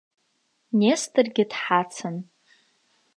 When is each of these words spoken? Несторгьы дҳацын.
Несторгьы 0.79 1.43
дҳацын. 1.51 2.15